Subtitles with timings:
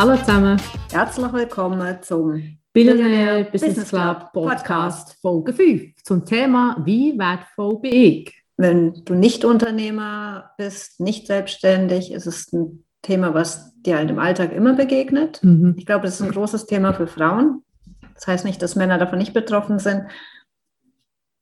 [0.00, 0.58] Hallo zusammen.
[0.90, 8.42] Herzlich willkommen zum Billionaire Business Club Podcast Folge 5 zum Thema Wie wertvoll bin ich?
[8.56, 14.18] Wenn du nicht Unternehmer bist, nicht selbstständig, ist es ein Thema, was dir halt im
[14.18, 15.40] Alltag immer begegnet.
[15.42, 15.74] Mhm.
[15.76, 17.62] Ich glaube, das ist ein großes Thema für Frauen.
[18.14, 20.04] Das heißt nicht, dass Männer davon nicht betroffen sind.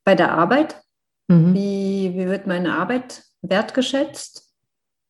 [0.09, 0.75] Bei der Arbeit,
[1.31, 1.53] Mhm.
[1.53, 4.51] wie, wie wird meine Arbeit wertgeschätzt?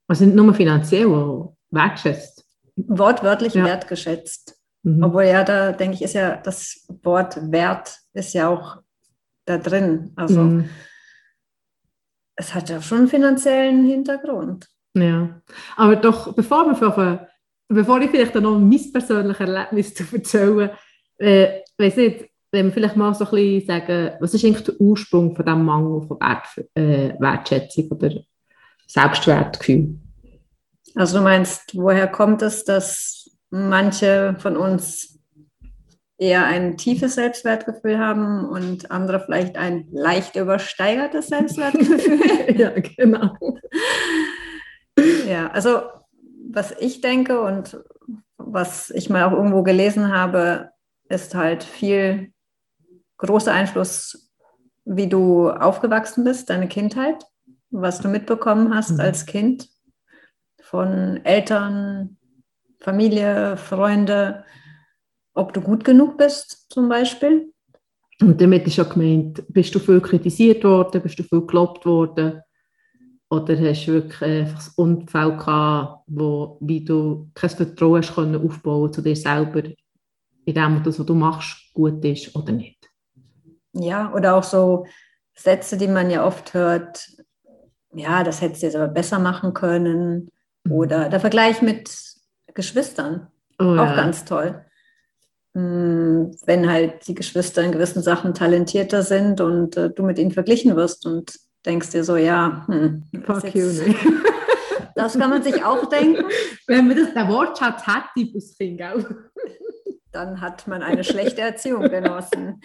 [0.08, 2.44] Also nicht nur finanziell, auch wertschätzt.
[2.74, 3.64] Wortwörtlich Ja.
[3.64, 4.58] wertgeschätzt.
[4.82, 5.04] Mhm.
[5.04, 8.78] Obwohl ja, da denke ich, ist ja das Wort Wert ist ja auch
[9.44, 10.12] da drin.
[10.16, 10.68] Also Mhm.
[12.34, 14.66] es hat ja schon einen finanziellen Hintergrund.
[14.94, 15.40] Ja.
[15.76, 17.20] Aber doch, bevor, wir von,
[17.68, 20.70] bevor ich vielleicht noch mein persönliches Erlebnis zu erzählen,
[21.18, 24.80] äh, weiß nicht, wenn wir vielleicht mal so ein bisschen sagen, was ist eigentlich der
[24.80, 28.10] Ursprung von diesem Mangel von Wert, äh, Wertschätzung oder
[28.86, 29.98] Selbstwertgefühl?
[30.94, 35.18] Also du meinst, woher kommt es, dass manche von uns
[36.16, 42.56] eher ein tiefes Selbstwertgefühl haben und andere vielleicht ein leicht übersteigertes Selbstwertgefühl?
[42.58, 43.36] ja, genau.
[45.28, 45.82] ja, also
[46.50, 47.78] was ich denke und
[48.38, 50.70] was ich mal auch irgendwo gelesen habe,
[51.08, 52.32] ist halt viel
[53.18, 54.30] großer Einfluss,
[54.84, 57.24] wie du aufgewachsen bist, deine Kindheit,
[57.70, 59.00] was du mitbekommen hast Mhm.
[59.00, 59.68] als Kind
[60.62, 62.16] von Eltern,
[62.80, 64.44] Familie, Freunde,
[65.34, 67.52] ob du gut genug bist zum Beispiel.
[68.20, 72.40] Und damit ist ja gemeint, bist du viel kritisiert worden, bist du viel gelobt worden
[73.30, 78.42] oder hast du wirklich einfach ein Unfall gehabt, wo, wie du kein Vertrauen hast können
[78.44, 79.62] aufbauen zu dir selber,
[80.44, 82.77] in dem, was du machst, gut ist oder nicht.
[83.72, 84.86] Ja, oder auch so
[85.34, 87.08] Sätze, die man ja oft hört,
[87.92, 90.30] ja, das hättest du jetzt aber besser machen können.
[90.68, 91.90] Oder der Vergleich mit
[92.54, 93.96] Geschwistern, oh, auch ja.
[93.96, 94.64] ganz toll.
[95.54, 100.32] Hm, Wenn halt die Geschwister in gewissen Sachen talentierter sind und äh, du mit ihnen
[100.32, 104.04] verglichen wirst und denkst dir so, ja, hm, das, Fuck ist you, jetzt,
[104.94, 106.24] das kann man sich auch denken.
[106.66, 109.06] Wenn man das, den Wortschatz das Kind, gell?
[110.12, 112.60] dann hat man eine schlechte Erziehung genossen.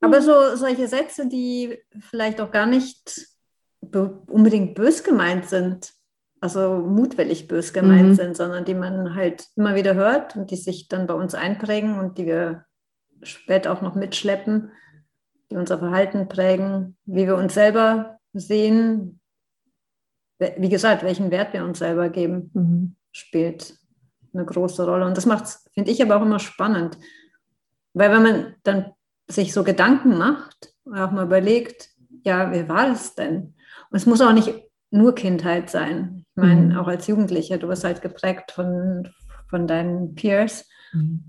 [0.00, 1.78] Aber so solche Sätze, die
[2.10, 3.26] vielleicht auch gar nicht
[3.80, 5.92] be unbedingt bös gemeint sind,
[6.40, 8.14] also mutwillig bös gemeint Mhm.
[8.14, 11.98] sind, sondern die man halt immer wieder hört und die sich dann bei uns einprägen
[11.98, 12.66] und die wir
[13.22, 14.70] später auch noch mitschleppen,
[15.50, 19.20] die unser Verhalten prägen, wie wir uns selber sehen,
[20.38, 22.96] wie gesagt, welchen Wert wir uns selber geben Mhm.
[23.12, 23.78] spielt
[24.34, 25.06] eine große Rolle.
[25.06, 26.98] Und das macht finde ich, aber auch immer spannend.
[27.94, 28.92] Weil wenn man dann
[29.28, 31.90] sich so Gedanken macht und auch mal überlegt,
[32.24, 33.54] ja, wie war das denn?
[33.90, 34.52] Und es muss auch nicht
[34.90, 36.24] nur Kindheit sein.
[36.30, 36.76] Ich meine, Mhm.
[36.78, 39.08] auch als Jugendlicher, du wirst halt geprägt von,
[39.48, 41.24] von deinen Peers Mhm.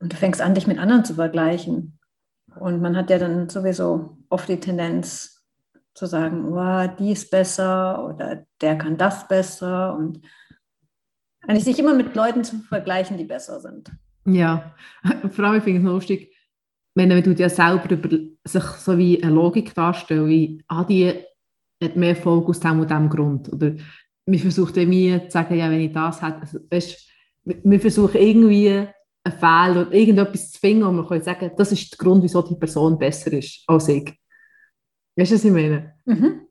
[0.00, 1.98] und du fängst an, dich mit anderen zu vergleichen.
[2.58, 5.44] Und man hat ja dann sowieso oft die Tendenz
[5.94, 10.20] zu sagen, oh, die ist besser oder der kann das besser und
[11.46, 13.90] eigentlich sich immer mit Leuten zu vergleichen, die besser sind.
[14.26, 14.74] Ja,
[15.30, 16.35] vor allem finde ich es lustig,
[16.96, 18.08] wenn man ja selber über
[18.44, 21.12] sich so wie eine Logik darstellt, wie ah, die
[21.82, 23.52] hat mehr Erfolg aus dem und dem Grund.
[23.52, 23.74] Oder
[24.24, 27.08] man versucht irgendwie zu sagen, ja, wenn ich das hätte, also, weißt,
[27.44, 31.92] wir versuchen irgendwie einen Fehler oder irgendetwas zu finden, und man kann sagen, das ist
[31.92, 34.18] der Grund, wieso die Person besser ist als ich.
[35.16, 35.94] Weißt du, was ich meine?
[36.06, 36.46] Mhm.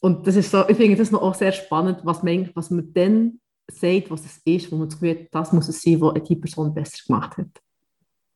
[0.00, 2.90] Und das ist so, ich finde das noch auch sehr spannend, was man, was man
[2.94, 3.40] dann
[3.70, 6.36] sagt, was es ist, wo man das Gefühl hat, das muss es sein, was die
[6.36, 7.60] Person besser gemacht hat.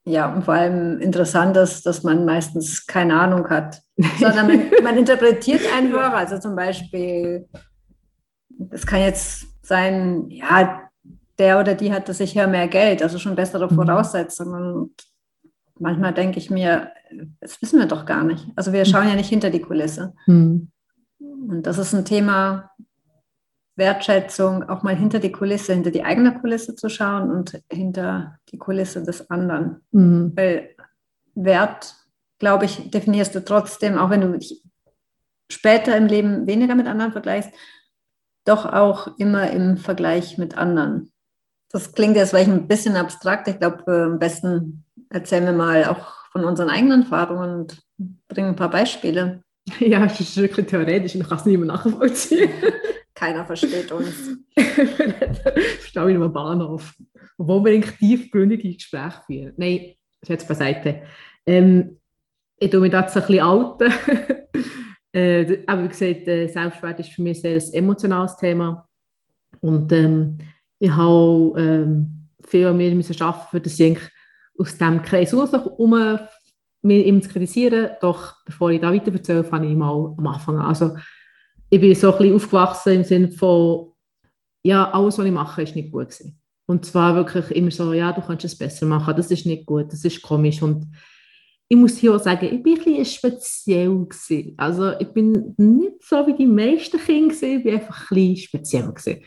[0.07, 3.81] Ja, und vor allem interessant ist, dass man meistens keine Ahnung hat,
[4.21, 6.13] sondern man, man interpretiert einfach.
[6.13, 7.49] Also zum Beispiel,
[8.71, 10.83] es kann jetzt sein, ja,
[11.39, 13.77] der oder die hatte sicher mehr Geld, also schon bessere Mhm.
[13.77, 14.75] Voraussetzungen.
[14.75, 14.93] Und
[15.79, 16.91] manchmal denke ich mir,
[17.41, 18.47] das wissen wir doch gar nicht.
[18.57, 20.15] Also wir schauen ja nicht hinter die Kulisse.
[20.27, 20.69] Hm.
[21.19, 22.71] Und das ist ein Thema
[23.77, 28.59] Wertschätzung, auch mal hinter die Kulisse, hinter die eigene Kulisse zu schauen und hinter die
[28.59, 29.81] Kulisse des anderen.
[29.91, 30.33] Mhm.
[30.37, 30.77] Weil
[31.35, 31.95] Wert,
[32.39, 34.63] glaube ich, definierst du trotzdem, auch wenn du dich
[35.51, 37.51] später im Leben weniger mit anderen vergleichst,
[38.45, 41.13] doch auch immer im Vergleich mit anderen.
[41.71, 43.49] Das klingt jetzt vielleicht ein bisschen abstrakt.
[43.49, 47.83] Ich glaube, äh, am besten erzählen wir mal auch von unseren eigenen Erfahrungen und
[48.29, 49.43] bringen ein paar Beispiele.
[49.81, 52.51] Ja, es ist wirklich theoretisch, ich kann es nicht mehr nachvollziehen.
[53.15, 54.39] Keiner versteht uns.
[55.83, 56.95] Stau ich am Bahnhof.
[57.39, 59.55] Obwohl wir eigentlich tiefgründige Gespräche führen.
[59.57, 61.03] Nein, ist jetzt beiseite.
[61.47, 61.99] Ähm,
[62.59, 63.93] ich tue mich jetzt ein bisschen alten.
[65.13, 68.89] äh, aber wie gesagt, äh, Selbstwert ist für mich sehr ein emotionales Thema.
[69.61, 70.39] Und ähm,
[70.79, 73.99] ich habe ähm, viel an mir müssen arbeiten, für das ich
[74.59, 76.19] aus diesem Kreis raus, um
[76.83, 77.91] mich zu kritisieren.
[78.01, 80.67] Doch bevor ich da weiter erzähle, fange ich mal am Anfang an.
[80.67, 80.97] Also,
[81.75, 83.91] ich bin so ein bisschen aufgewachsen im Sinne von,
[84.65, 86.41] ja, alles, was ich mache, ist nicht gut gewesen.
[86.67, 89.93] Und zwar wirklich immer so, ja, du kannst es besser machen, das ist nicht gut,
[89.93, 90.63] das ist komisch.
[90.63, 90.87] Und
[91.69, 94.55] ich muss hier auch sagen, ich bin ein bisschen speziell gewesen.
[94.57, 98.37] Also ich bin nicht so wie die meisten Kinder gewesen, ich bin einfach ein bisschen
[98.37, 99.25] speziell gewesen.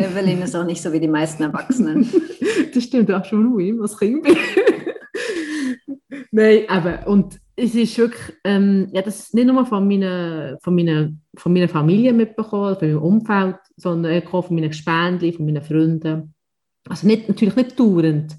[0.00, 2.08] Evelyn ist auch nicht so wie die meisten Erwachsenen.
[2.74, 4.36] das stimmt auch schon ruhig, was Kind bin.
[6.30, 7.04] Nein, eben.
[7.06, 11.68] Und es ist wirklich, ähm, ja, das nicht nur von meiner, von meiner, von meiner
[11.68, 16.34] Familie mitbekommen, von meinem Umfeld, sondern auch von meinen Gespendli, von meinen Freunden.
[16.88, 18.36] Also nicht, natürlich nicht dauernd,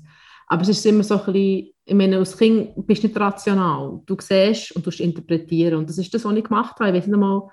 [0.48, 4.02] aber es ist immer so ein bisschen, ich meine, als Kind bist du nicht rational.
[4.06, 5.76] Du siehst und du interpretieren.
[5.80, 6.90] Und das ist das, was ich gemacht habe.
[6.90, 7.50] Ich weiß nicht mal,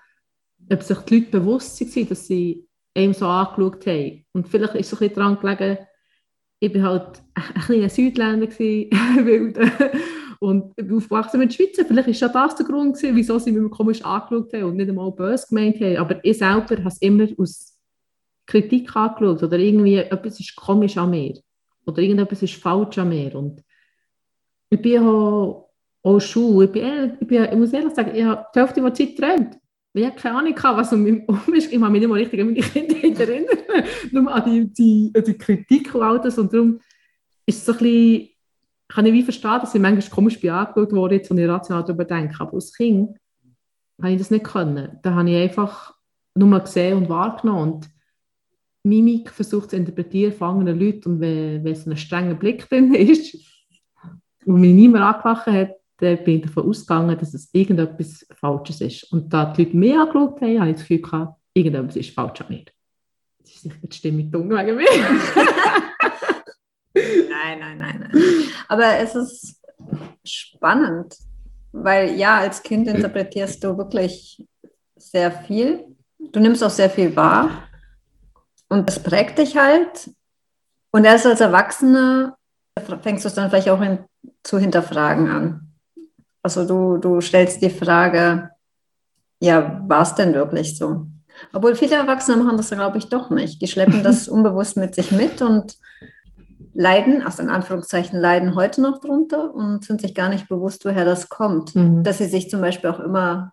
[0.70, 4.24] ob sich die Leute bewusst waren, dass sie einem so angeschaut haben.
[4.32, 5.78] Und vielleicht ist es so ein bisschen daran gelegen,
[6.58, 8.48] ich war halt ein kleiner Südländer,
[10.40, 11.84] und aufgewachsen mit Schweizer.
[11.84, 15.12] Vielleicht war das der Grund, gewesen, wieso sie mich komisch angeschaut haben und nicht einmal
[15.12, 15.96] böse gemeint haben.
[15.96, 17.76] Aber ich selber habe es immer aus
[18.46, 21.34] Kritik angeschaut oder irgendwie etwas ist komisch an mir
[21.84, 23.34] oder irgendetwas ist falsch an mir.
[23.34, 23.62] Und
[24.70, 25.70] ich bin auch,
[26.02, 28.94] auch Schule, ich, bin, ich, bin, ich muss ehrlich sagen, ich habe die Hälfte der
[28.94, 29.58] Zeit geträumt.
[29.94, 31.72] Ich habe keine Ahnung, was um mich herum ist.
[31.72, 33.56] Ich kann mich nicht mal richtig an meine Kindheit erinnern.
[34.12, 36.36] Nur an die, die, die Kritik und all das.
[36.36, 36.80] Und darum
[37.46, 38.28] ist es so ein bisschen,
[38.88, 42.04] kann ich wie verstehen, dass ich manchmal komisch bin wurde, jetzt, und ich rational darüber
[42.04, 42.36] denke.
[42.38, 43.18] Aber als Kind
[44.00, 44.98] habe ich das nicht können.
[45.02, 45.94] Da habe ich einfach
[46.34, 47.72] nur gesehen und wahrgenommen.
[47.72, 47.90] Und
[48.84, 51.14] Mimik versucht zu interpretieren von anderen Leuten.
[51.14, 53.36] Und wenn, wenn es ein strenger Blick drin ist
[54.44, 59.12] und mich niemand angelacht hat, dann bin ich davon ausgegangen, dass es irgendetwas Falsches ist.
[59.12, 62.40] Und da die Leute mich angeschaut haben, habe ich das Gefühl gehabt, irgendetwas ist falsch
[62.42, 62.64] an mir.
[63.40, 64.86] Das ist nicht die Stimme dumm wegen mir.
[66.96, 68.22] nein, nein, nein, nein.
[68.68, 69.62] Aber es ist
[70.24, 71.16] spannend,
[71.72, 74.44] weil ja, als Kind interpretierst du wirklich
[74.96, 75.84] sehr viel.
[76.18, 77.68] Du nimmst auch sehr viel wahr
[78.68, 80.10] und das prägt dich halt.
[80.90, 82.36] Und erst als Erwachsener
[83.02, 83.98] fängst du es dann vielleicht auch in,
[84.42, 85.72] zu hinterfragen an.
[86.42, 88.50] Also du, du stellst die Frage,
[89.40, 91.06] ja, war es denn wirklich so?
[91.52, 93.60] Obwohl viele Erwachsene machen das, glaube ich, doch nicht.
[93.60, 95.76] Die schleppen das unbewusst mit sich mit und
[96.76, 101.04] leiden, also in Anführungszeichen leiden heute noch drunter und sind sich gar nicht bewusst, woher
[101.04, 101.74] das kommt.
[101.74, 102.02] Mhm.
[102.04, 103.52] Dass sie sich zum Beispiel auch immer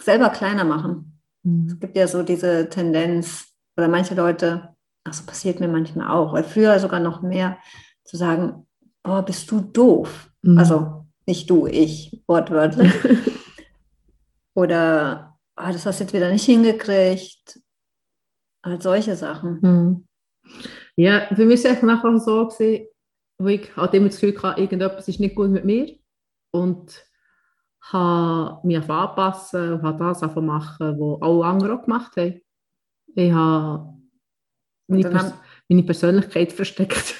[0.00, 1.20] selber kleiner machen.
[1.42, 1.66] Mhm.
[1.68, 4.74] Es gibt ja so diese Tendenz, oder manche Leute,
[5.04, 7.58] also passiert mir manchmal auch, weil früher sogar noch mehr,
[8.04, 8.66] zu sagen,
[9.02, 10.30] boah, bist du doof.
[10.42, 10.58] Mhm.
[10.58, 12.92] Also nicht du, ich, wortwörtlich.
[14.54, 17.60] Oder ah, das hast du jetzt wieder nicht hingekriegt.
[18.64, 20.06] Halt solche Sachen.
[20.96, 22.86] Ja, für mich ist es nachher so gewesen,
[23.38, 25.96] wo ich halt immer das Gefühl hatte, irgendetwas ist nicht gut mit mir.
[26.50, 27.04] Und
[27.90, 32.40] habe mich anpassen und habe das machen, was alle anderen auch gemacht haben.
[33.14, 33.92] Ich habe
[34.86, 35.34] meine, Pers
[35.68, 37.16] meine Persönlichkeit versteckt.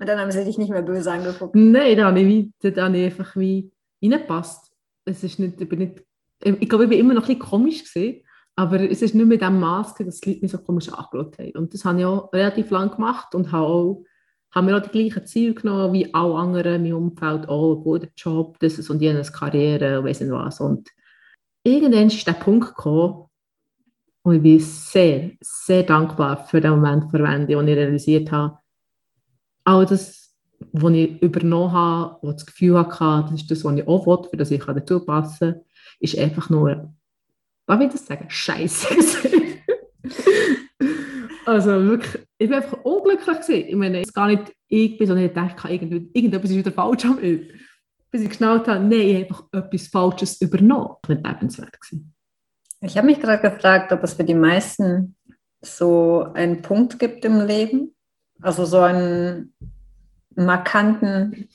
[0.00, 1.54] Und dann haben sie dich nicht mehr böse angeguckt.
[1.54, 3.70] Nein, da habe ich, da habe ich einfach wie
[4.02, 4.72] reingepasst.
[5.04, 6.02] Es ist nicht, ich, bin nicht,
[6.42, 8.22] ich glaube, ich war immer noch ein bisschen komisch gewesen,
[8.56, 11.52] aber es ist nicht mit dem Maß, dass die Leute mich so komisch angeschaut haben.
[11.52, 14.04] Und das habe ich auch relativ lange gemacht und habe, auch,
[14.54, 17.48] habe mir auch die gleichen Ziele genommen wie alle anderen in meinem Umfeld.
[17.48, 20.60] Oh, ein guter Job, das und jenes, Karriere, weiss nicht was.
[20.60, 20.90] Und
[21.62, 23.26] irgendwann ist der Punkt gekommen,
[24.22, 28.58] und ich bin sehr, sehr dankbar für den Moment verwende, wo ich realisiert habe,
[29.64, 30.36] all das,
[30.72, 34.28] was ich übernommen habe, was das Gefühl hatte, das ist das, was ich auch will,
[34.28, 35.62] für das ich dazu passen kann,
[36.00, 36.92] ist einfach nur,
[37.78, 38.88] will ich das sagen, scheiße
[41.46, 43.68] Also wirklich, ich bin einfach unglücklich gewesen.
[43.68, 47.16] Ich meine, es gar nicht ich bin, sondern ich dachte, irgendetwas ist wieder falsch an
[47.16, 47.40] mir.
[48.10, 50.96] Bis ich geschnallt habe, nein, ich habe einfach etwas Falsches übernommen.
[51.08, 52.14] Nicht lebenswert gewesen.
[52.82, 55.16] Ich habe mich gerade gefragt, ob es für die meisten
[55.60, 57.94] so einen Punkt gibt im Leben,
[58.40, 59.52] also so einen
[60.34, 61.48] markanten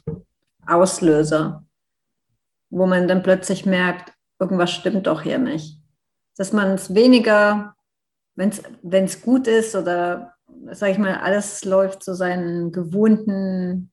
[0.68, 1.66] Auslöser,
[2.70, 5.80] wo man dann plötzlich merkt, irgendwas stimmt doch hier nicht.
[6.38, 7.76] Dass man es weniger,
[8.36, 8.52] wenn
[9.06, 10.34] es gut ist oder,
[10.72, 13.92] sage ich mal, alles läuft so seinen gewohnten,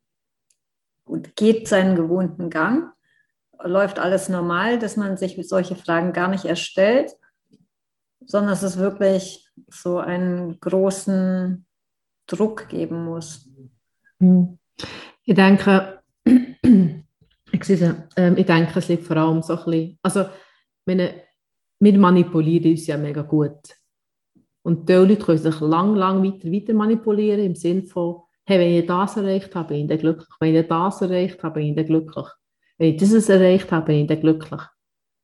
[1.04, 2.92] gut, geht seinen gewohnten Gang,
[3.62, 7.12] läuft alles normal, dass man sich solche Fragen gar nicht erstellt,
[8.26, 11.66] sondern es ist wirklich so einen großen
[12.26, 13.48] Druck geben muss.
[14.18, 14.58] Hm.
[15.24, 17.04] Ich denke, ähm,
[17.52, 17.66] ich
[18.46, 20.24] denke, es liegt vor allem so ein bisschen, also
[20.84, 21.22] meine,
[21.82, 23.58] wir manipulieren uns ja mega gut.
[24.62, 28.78] Und die Leute können sich lang, lang weiter, weiter manipulieren im Sinne von, hey, wenn
[28.78, 30.28] ich das erreicht habe, bin ich dann glücklich.
[30.38, 32.26] Wenn ich das erreicht habe, bin ich dann glücklich.
[32.78, 34.60] Wenn ich das erreicht habe, bin ich dann glücklich.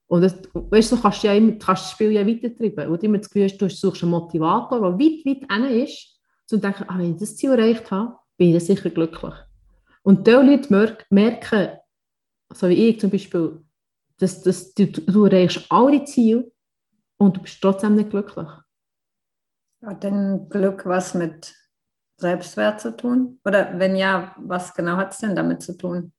[0.09, 2.89] Und das, weißt du, du kannst, ja immer, kannst das Spiel ja weitertreiben.
[2.89, 6.57] Und immer das Gefühl hast, du suchst einen Motivator, der weit, weit hin ist, zu
[6.57, 9.35] denken, ah, wenn ich das Ziel erreicht habe, bin ich dann sicher glücklich.
[10.03, 11.69] Und diese Leute merken,
[12.53, 13.63] so wie ich zum Beispiel,
[14.19, 16.51] dass, dass du, du erreichst alle Ziele
[17.17, 18.49] und du bist trotzdem nicht glücklich.
[19.85, 21.55] Hat denn Glück was mit
[22.17, 23.41] Selbstwert zu tun?
[23.45, 26.13] Oder wenn ja, was genau hat es denn damit zu tun?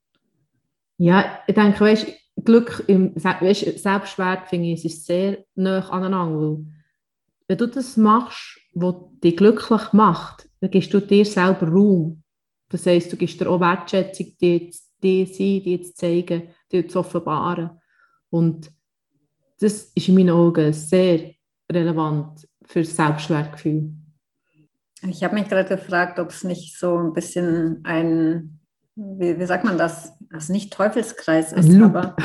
[0.97, 2.07] Ja, ich denke, weißt,
[2.43, 6.39] Glück im weißt, Selbstwert finde ich, ist sehr nah aneinander.
[6.39, 6.65] Weil
[7.47, 12.23] wenn du das machst, was dich glücklich macht, dann gibst du dir selber Raum.
[12.69, 14.69] Das heisst, du gibst dir auch Wertschätzung, dir,
[15.01, 17.78] dir sein, dir zu zeigen, dir zu offenbaren.
[18.29, 18.71] Und
[19.59, 21.31] das ist in meinen Augen sehr
[21.71, 23.91] relevant für das Selbstwertgefühl.
[25.01, 28.59] Ich habe mich gerade gefragt, ob es nicht so ein bisschen ein,
[28.95, 31.95] wie, wie sagt man das, also nicht Teufelskreis ist, Loop.
[31.95, 32.15] aber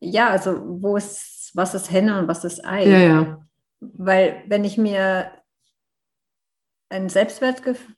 [0.00, 2.86] ja, also wo ist, was ist Henne und was ist Ei?
[2.86, 3.46] Ja, ja.
[3.80, 5.30] Weil wenn ich mir
[6.90, 7.94] ein Selbstwertgefühl,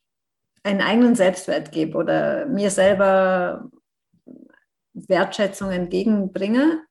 [0.64, 3.68] einen eigenen Selbstwert gebe oder mir selber
[4.94, 6.82] Wertschätzung entgegenbringe,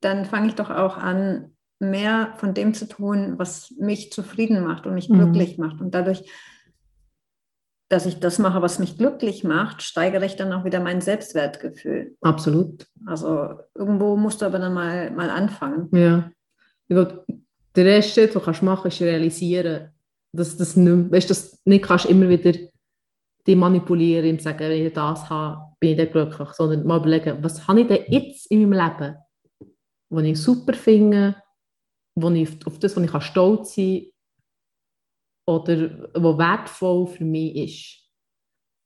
[0.00, 4.86] dann fange ich doch auch an, mehr von dem zu tun, was mich zufrieden macht
[4.86, 5.16] und mich mhm.
[5.16, 5.80] glücklich macht.
[5.80, 6.30] Und dadurch,
[7.88, 12.16] dass ich das mache, was mich glücklich macht, steigere ich dann auch wieder mein Selbstwertgefühl.
[12.20, 12.86] Absolut.
[13.06, 15.88] Also irgendwo musst du aber dann mal, mal anfangen.
[15.92, 16.30] Ja.
[16.88, 19.90] Der erste Schritt, den du machen kannst, ist realisieren,
[20.32, 22.52] dass das nicht, weißt, dass nicht kannst immer wieder
[23.46, 27.42] die manipulieren und sagen, wenn ich das habe, bin ich dann glücklich, sondern mal überlegen,
[27.42, 29.16] was habe ich denn jetzt in meinem Leben,
[30.10, 31.42] was ich super finde,
[32.14, 34.10] wo ich, auf das, was ich stolz sein kann
[35.46, 38.00] oder was wertvoll für mich ist.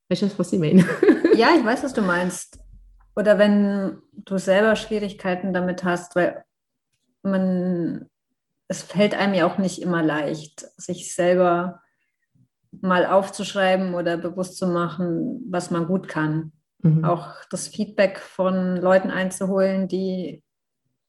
[0.09, 0.85] Weißt du, was ich meine?
[1.37, 2.59] ja, ich weiß, was du meinst.
[3.17, 6.45] Oder wenn du selber Schwierigkeiten damit hast, weil
[7.23, 8.07] man,
[8.69, 11.81] es fällt einem ja auch nicht immer leicht, sich selber
[12.81, 16.53] mal aufzuschreiben oder bewusst zu machen, was man gut kann.
[16.83, 17.05] Mhm.
[17.05, 20.43] Auch das Feedback von Leuten einzuholen, die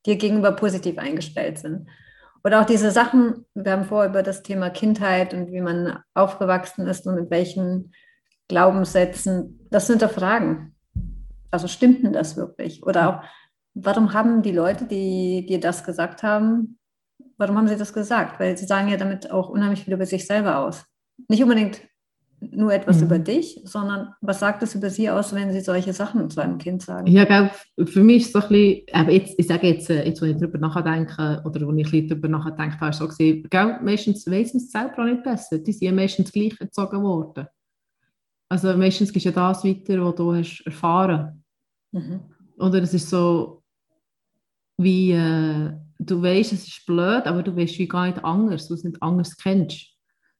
[0.06, 1.88] dir gegenüber positiv eingestellt sind.
[2.44, 6.86] Oder auch diese Sachen, wir haben vorher über das Thema Kindheit und wie man aufgewachsen
[6.86, 7.92] ist und mit welchen
[8.48, 10.76] Glaubenssätzen, das sind da Fragen.
[11.50, 12.84] Also stimmt denn das wirklich?
[12.86, 13.24] Oder auch,
[13.74, 16.78] warum haben die Leute, die dir das gesagt haben,
[17.38, 18.40] warum haben sie das gesagt?
[18.40, 20.86] Weil sie sagen ja damit auch unheimlich viel über sich selber aus.
[21.28, 21.82] Nicht unbedingt
[22.40, 23.06] nur etwas mhm.
[23.06, 26.58] über dich, sondern was sagt es über sie aus, wenn sie solche Sachen zu einem
[26.58, 27.08] Kind sagen?
[27.08, 27.52] Ja, glaube,
[27.86, 30.38] für mich ist es so ein bisschen, jetzt, ich sage jetzt, äh, jetzt, wenn ich
[30.38, 34.66] darüber nachdenke, oder wenn ich ein darüber nachdenke, ich so gesehen, gell, meistens wissen sie
[34.66, 35.60] es selber auch nicht besser.
[35.60, 37.48] Die sind ja meistens gleich erzogen worden.
[38.50, 41.44] Also meistens du ja das weiter, was du hast erfahren.
[41.92, 42.22] Mhm.
[42.58, 43.64] Oder es ist so,
[44.78, 48.74] wie, äh, du weißt, es ist blöd, aber du weißt wie gar nicht anders, du
[48.74, 49.95] es nicht anders kennst.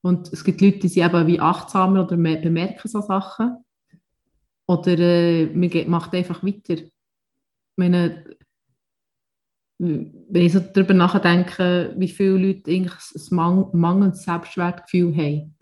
[0.06, 3.58] Und es gibt Leute, die sind eben wie achtsamer oder bemerken so Sachen.
[4.68, 6.76] Oder äh, man macht einfach weiter.
[6.76, 6.92] Ich
[7.76, 8.24] meine,
[9.80, 15.58] wenn ich so darüber nachdenke, wie viele Leute eigentlich ein mang mangelndes Selbstwertgefühl haben,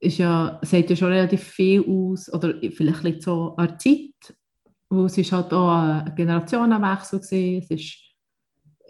[0.00, 4.38] ist ja, sagt ja schon relativ viel aus, oder vielleicht liegt so an der Zeit,
[4.88, 7.58] wo es halt auch ein Generationenwechsel war.
[7.58, 7.98] Es ist,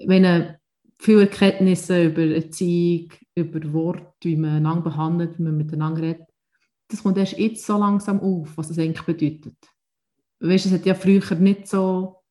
[0.07, 0.60] wenn
[1.01, 6.29] viele Erkenntnisse über Erziehung, über Wort, wie man einander behandelt, wie man miteinander redet.
[6.89, 9.57] Das kommt erst jetzt so langsam auf, was es eigentlich bedeutet.
[10.41, 12.23] Weißt, es hat ja früher nicht so,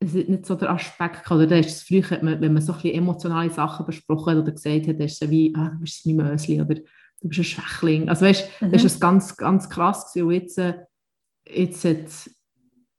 [0.00, 2.86] es hat nicht so der Aspekt gehabt, oder ist es früher, wenn man so ein
[2.86, 6.60] emotionale Sachen besprochen hat oder gesagt hat, ist es wie, ah, du bist mein Mösli
[6.60, 8.08] oder du bist ein Schwächling.
[8.08, 8.72] Also weißt, mhm.
[8.72, 10.26] das ist ganz, ganz krass gewesen.
[10.28, 10.74] Und jetzt, äh,
[11.46, 12.30] jetzt hat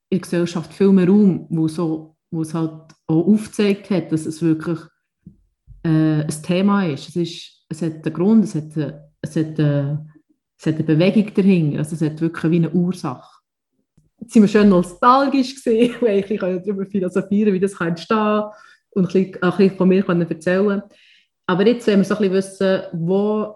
[0.10, 4.26] in der Gesellschaft viel mehr Raum, wo, so, wo es halt auch aufgezeigt hat, dass
[4.26, 4.80] es wirklich
[5.84, 7.10] äh, ein Thema ist.
[7.10, 7.66] Es, ist.
[7.70, 10.14] es hat einen Grund, es hat, eine, es, hat eine,
[10.58, 13.38] es hat eine Bewegung dahinter, also es hat wirklich wie eine Ursache.
[14.20, 18.52] Jetzt sind wir schön nostalgisch gesehen, weil ich darüber philosophieren, wie das entstehen kann
[18.92, 20.82] und ein bisschen, ein bisschen von mir erzählen
[21.46, 23.56] Aber jetzt wollen wir so ein bisschen wissen, wo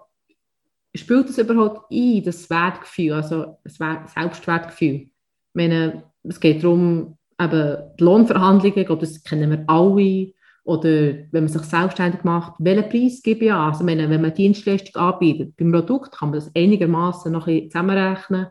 [0.94, 3.76] spielt das überhaupt ein, das Wertgefühl, also das
[4.12, 4.94] Selbstwertgefühl?
[4.94, 5.10] Ich
[5.54, 10.32] meine, es geht darum, eben die Lohnverhandlungen, glaube, das kennen wir alle,
[10.64, 13.72] oder wenn man sich selbstständig macht, welchen Preis gebe ich an?
[13.72, 18.46] Also meine, wenn man Dienstleistung anbietet, beim Produkt kann man das einigermaßen noch zusammenrechnen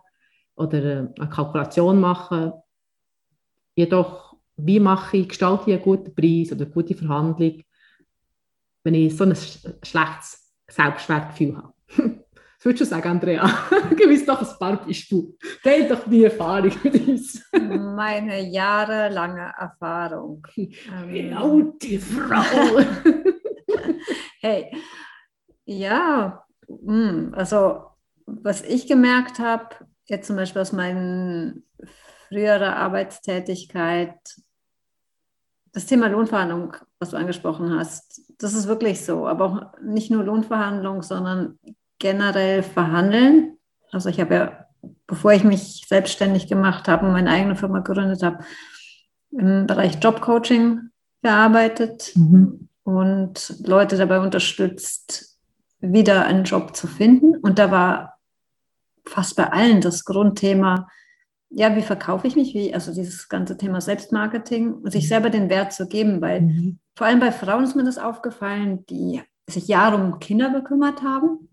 [0.55, 2.51] oder äh, eine Kalkulation machen.
[3.75, 7.61] Jedoch, wie mache ich, gestalte ich einen guten Preis oder eine gute Verhandlung,
[8.83, 11.73] wenn ich so ein schlechtes Selbstwertgefühl habe?
[12.61, 13.43] Was würdest du sagen, Andrea?
[14.05, 15.33] Uns doch ein paar Beispiele.
[15.63, 17.43] Teil doch die Erfahrung mit uns.
[17.51, 20.45] Meine jahrelange Erfahrung.
[21.11, 22.79] Genau, die Frau.
[24.41, 24.71] hey,
[25.65, 27.85] ja, hm, also
[28.27, 31.55] was ich gemerkt habe, jetzt zum Beispiel aus meiner
[32.27, 34.19] früheren Arbeitstätigkeit,
[35.71, 39.25] das Thema Lohnverhandlung, was du angesprochen hast, das ist wirklich so.
[39.25, 41.57] Aber auch nicht nur Lohnverhandlung, sondern
[42.01, 43.57] generell verhandeln.
[43.91, 44.65] Also ich habe ja,
[45.07, 48.43] bevor ich mich selbstständig gemacht habe und meine eigene Firma gegründet habe,
[49.31, 50.89] im Bereich Jobcoaching
[51.21, 52.67] gearbeitet mhm.
[52.83, 55.37] und Leute dabei unterstützt,
[55.79, 57.37] wieder einen Job zu finden.
[57.37, 58.17] Und da war
[59.05, 60.89] fast bei allen das Grundthema,
[61.49, 65.49] ja, wie verkaufe ich mich, wie, also dieses ganze Thema Selbstmarketing und sich selber den
[65.49, 66.79] Wert zu geben, weil mhm.
[66.95, 71.49] vor allem bei Frauen ist mir das aufgefallen, die sich Jahre um Kinder gekümmert haben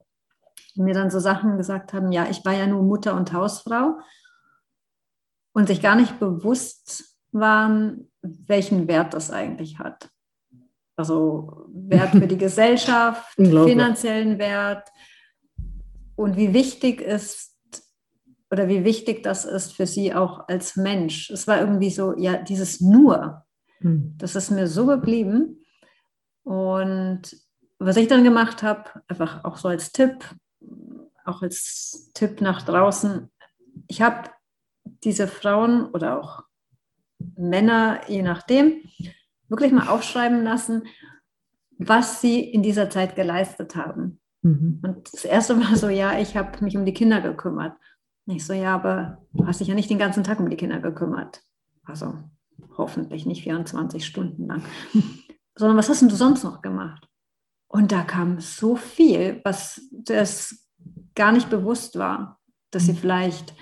[0.79, 3.99] und mir dann so Sachen gesagt haben, ja, ich war ja nur Mutter und Hausfrau
[5.53, 10.09] und sich gar nicht bewusst waren, welchen Wert das eigentlich hat.
[10.97, 14.89] Also Wert für die Gesellschaft, finanziellen Wert
[16.15, 17.57] und wie wichtig ist
[18.51, 21.29] oder wie wichtig das ist für sie auch als Mensch.
[21.31, 23.45] Es war irgendwie so, ja, dieses Nur,
[23.81, 24.15] hm.
[24.17, 25.65] das ist mir so geblieben.
[26.45, 27.23] Und
[27.81, 30.25] was ich dann gemacht habe, einfach auch so als Tipp,
[31.29, 33.31] auch als Tipp nach draußen,
[33.87, 34.31] ich habe
[35.05, 36.45] diese Frauen oder auch
[37.37, 38.83] Männer, je nachdem,
[39.49, 40.85] wirklich mal aufschreiben lassen,
[41.79, 44.21] was sie in dieser Zeit geleistet haben.
[44.43, 44.81] Mhm.
[44.83, 47.77] Und das erste Mal so, ja, ich habe mich um die Kinder gekümmert.
[48.27, 50.57] Und ich so, ja, aber du hast dich ja nicht den ganzen Tag um die
[50.57, 51.43] Kinder gekümmert.
[51.85, 52.15] Also
[52.77, 54.63] hoffentlich nicht 24 Stunden lang.
[55.55, 57.09] Sondern was hast denn du sonst noch gemacht?
[57.69, 60.68] Und da kam so viel, was das
[61.19, 62.39] gar nicht bewusst war,
[62.71, 62.99] dass sie mhm.
[62.99, 63.55] vielleicht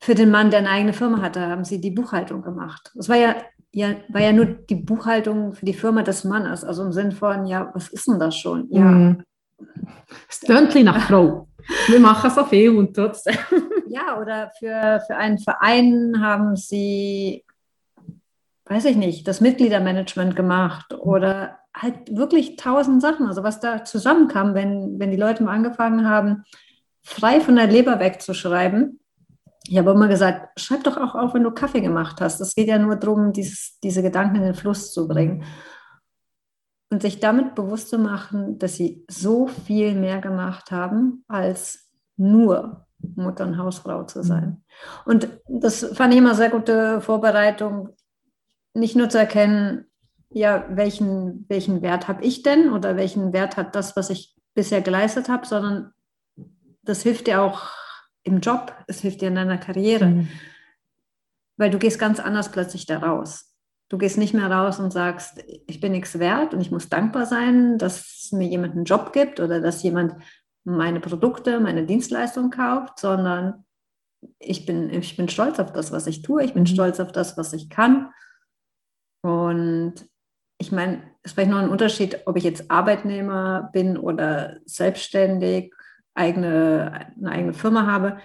[0.00, 2.90] für den Mann, der eine eigene Firma hatte, haben sie die Buchhaltung gemacht.
[2.96, 3.36] Das war ja
[3.74, 6.64] ja, war ja nur die Buchhaltung für die Firma des Mannes.
[6.64, 8.68] Also im Sinn von, ja, was ist denn das schon?
[8.70, 8.84] Ja.
[8.84, 9.24] Mm.
[10.28, 11.48] Es tönt nach Frau.
[11.86, 13.36] Wir machen so viel und trotzdem.
[13.88, 17.44] Ja, oder für, für einen Verein haben sie,
[18.64, 23.26] weiß ich nicht, das Mitgliedermanagement gemacht oder halt wirklich tausend Sachen.
[23.26, 26.44] Also was da zusammenkam, wenn, wenn die Leute mal angefangen haben,
[27.02, 29.00] frei von der Leber wegzuschreiben
[29.68, 32.40] ich habe immer gesagt, schreib doch auch auf, wenn du Kaffee gemacht hast.
[32.40, 35.44] Es geht ja nur darum, dieses, diese Gedanken in den Fluss zu bringen.
[36.90, 42.86] Und sich damit bewusst zu machen, dass sie so viel mehr gemacht haben, als nur
[42.98, 44.62] Mutter und Hausfrau zu sein.
[45.06, 47.90] Und das fand ich immer sehr gute Vorbereitung,
[48.74, 49.86] nicht nur zu erkennen,
[50.34, 54.80] ja, welchen, welchen Wert habe ich denn oder welchen Wert hat das, was ich bisher
[54.80, 55.92] geleistet habe, sondern
[56.82, 57.70] das hilft dir auch
[58.24, 60.28] im Job, es hilft dir in deiner Karriere, mhm.
[61.56, 63.48] weil du gehst ganz anders plötzlich da raus.
[63.88, 67.26] Du gehst nicht mehr raus und sagst, ich bin nichts wert und ich muss dankbar
[67.26, 70.14] sein, dass mir jemand einen Job gibt oder dass jemand
[70.64, 73.64] meine Produkte, meine Dienstleistung kauft, sondern
[74.38, 76.68] ich bin, ich bin stolz auf das, was ich tue, ich bin mhm.
[76.68, 78.10] stolz auf das, was ich kann.
[79.22, 79.94] Und
[80.62, 85.74] ich meine, es ist vielleicht noch ein Unterschied, ob ich jetzt Arbeitnehmer bin oder selbstständig
[86.14, 88.18] eigene, eine eigene Firma habe.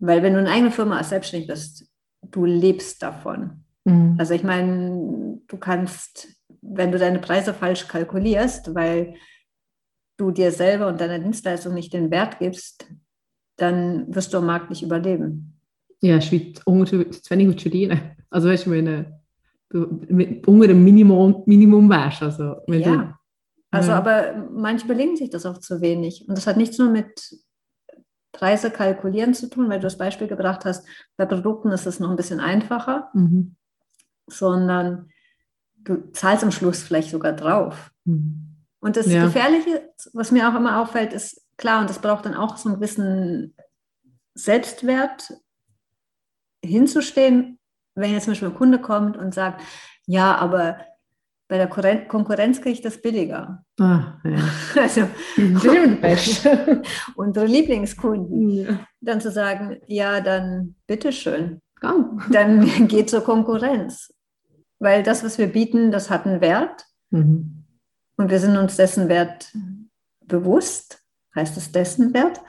[0.00, 1.88] Weil wenn du eine eigene Firma als selbstständig bist,
[2.32, 3.64] du lebst davon.
[3.84, 4.16] Mhm.
[4.18, 6.26] Also ich meine, du kannst,
[6.62, 9.14] wenn du deine Preise falsch kalkulierst, weil
[10.16, 12.88] du dir selber und deiner Dienstleistung nicht den Wert gibst,
[13.56, 15.60] dann wirst du am Markt nicht überleben.
[16.00, 16.18] Ja,
[16.64, 18.00] ungefähr zu wenig studieren.
[18.30, 19.17] Also weißt du, wenn du mit,
[19.72, 22.22] unter dem Minimum, Minimum wärst.
[22.22, 22.96] Also, wenn ja.
[22.96, 23.14] Du,
[23.70, 23.98] also, ja.
[23.98, 26.24] aber manche überlegen sich das auch zu wenig.
[26.26, 27.38] Und das hat nichts nur mit
[28.32, 32.10] Preise kalkulieren zu tun, weil du das Beispiel gebracht hast, bei Produkten ist es noch
[32.10, 33.56] ein bisschen einfacher, mhm.
[34.26, 35.10] sondern
[35.76, 37.90] du zahlst am Schluss vielleicht sogar drauf.
[38.04, 38.56] Mhm.
[38.80, 39.24] Und das ja.
[39.24, 42.76] Gefährliche, was mir auch immer auffällt, ist klar, und das braucht dann auch so einen
[42.76, 43.54] gewissen
[44.34, 45.34] Selbstwert
[46.64, 47.57] hinzustehen,
[48.00, 49.62] wenn jetzt zum Beispiel ein Kunde kommt und sagt,
[50.06, 50.78] ja, aber
[51.48, 51.68] bei der
[52.06, 53.64] Konkurrenz kriege ich das billiger.
[53.80, 54.38] Ah, ja.
[54.80, 55.08] Also
[57.16, 58.50] unsere Lieblingskunden.
[58.50, 58.86] Ja.
[59.00, 61.60] Dann zu sagen, ja, dann bitteschön.
[61.80, 62.22] Komm.
[62.30, 64.12] Dann geht zur Konkurrenz.
[64.78, 66.84] Weil das, was wir bieten, das hat einen Wert.
[67.10, 67.64] Mhm.
[68.16, 69.52] Und wir sind uns dessen Wert
[70.26, 71.02] bewusst,
[71.34, 72.40] heißt es dessen Wert.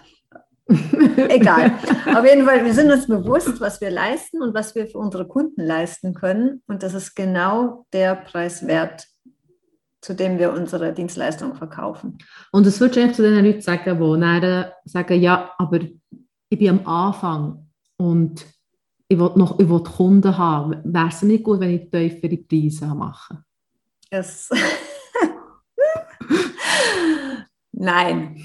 [1.29, 1.71] Egal.
[2.15, 5.27] Auf jeden Fall, wir sind uns bewusst, was wir leisten und was wir für unsere
[5.27, 6.61] Kunden leisten können.
[6.67, 9.07] Und das ist genau der Preis wert,
[10.01, 12.19] zu dem wir unsere Dienstleistung verkaufen.
[12.51, 15.79] Und würdest du eigentlich zu den Leuten sagen, die dann sagen, ja, aber
[16.49, 18.45] ich bin am Anfang und
[19.07, 20.81] ich will noch ich will Kunden haben.
[20.83, 23.43] Wäre es nicht gut, wenn ich tiefere Preise mache?
[24.11, 24.49] Es
[27.71, 28.39] nein.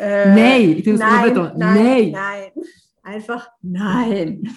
[0.00, 2.50] Äh, nein, ich nein, nein, nein, nein.
[3.02, 4.48] Einfach nein.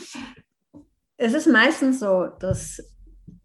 [1.18, 2.82] Es ist meistens so, dass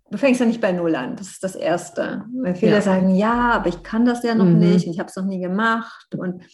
[0.08, 1.16] du fängst ja nicht bei Null an.
[1.16, 2.24] Das ist das Erste.
[2.40, 2.80] Weil viele ja.
[2.80, 4.58] sagen, ja, aber ich kann das ja noch mhm.
[4.58, 6.14] nicht, ich habe es noch nie gemacht.
[6.16, 6.44] Und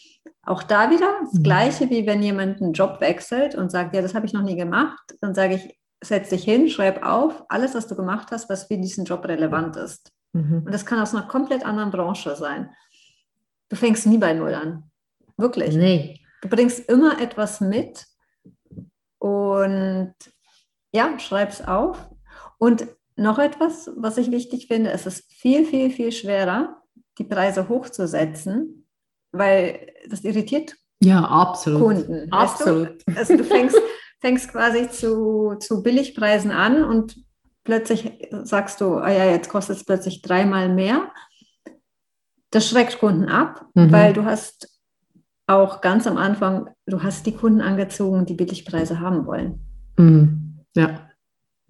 [0.45, 1.43] auch da wieder das mhm.
[1.43, 4.57] Gleiche, wie wenn jemand einen Job wechselt und sagt, ja, das habe ich noch nie
[4.57, 5.15] gemacht.
[5.21, 8.79] Dann sage ich, setz dich hin, schreib auf, alles, was du gemacht hast, was für
[8.79, 10.11] diesen Job relevant ist.
[10.33, 10.63] Mhm.
[10.65, 12.71] Und das kann aus einer komplett anderen Branche sein.
[13.69, 14.91] Du fängst nie bei Null an.
[15.37, 15.75] Wirklich.
[15.75, 16.21] Nee.
[16.43, 18.07] Du bringst immer etwas mit
[19.19, 20.15] und
[20.93, 22.09] ja, schreib's auf.
[22.59, 26.83] Und noch etwas, was ich wichtig finde, es ist viel, viel, viel schwerer,
[27.19, 28.87] die Preise hochzusetzen,
[29.33, 31.83] weil das irritiert ja, absolut.
[31.83, 32.33] Kunden.
[32.33, 33.03] Absolut.
[33.07, 33.17] Du?
[33.17, 33.77] Also du fängst,
[34.21, 37.17] fängst quasi zu, zu Billigpreisen an und
[37.63, 41.13] plötzlich sagst du, ah ja, jetzt kostet es plötzlich dreimal mehr.
[42.51, 43.93] Das schreckt Kunden ab, mhm.
[43.93, 44.71] weil du hast
[45.47, 49.61] auch ganz am Anfang, du hast die Kunden angezogen, die Billigpreise haben wollen.
[49.97, 50.65] Mhm.
[50.75, 51.11] Ja.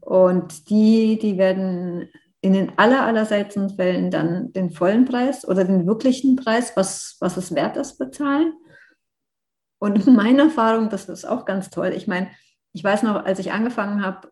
[0.01, 2.09] Und die, die werden
[2.41, 7.17] in den aller, aller seltenen Fällen dann den vollen Preis oder den wirklichen Preis, was,
[7.21, 8.53] was es wert ist, bezahlen.
[9.79, 11.93] Und meine Erfahrung, das ist auch ganz toll.
[11.97, 12.31] Ich meine,
[12.73, 14.31] ich weiß noch, als ich angefangen habe,